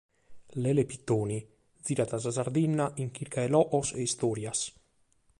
Lele 0.63 0.83
Pittoni 0.91 1.35
girat 1.85 2.15
sa 2.23 2.31
Sardigna 2.37 2.85
in 3.01 3.09
chirca 3.15 3.39
de 3.43 3.49
logos 3.53 3.89
e 3.97 3.99
istòrias. 4.09 4.59